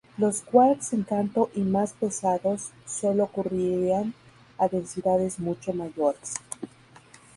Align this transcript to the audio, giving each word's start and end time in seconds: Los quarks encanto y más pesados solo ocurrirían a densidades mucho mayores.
Los 0.17 0.41
quarks 0.41 0.93
encanto 0.93 1.51
y 1.53 1.59
más 1.59 1.93
pesados 1.93 2.71
solo 2.87 3.25
ocurrirían 3.25 4.15
a 4.57 4.67
densidades 4.67 5.37
mucho 5.37 5.73
mayores. 5.73 6.33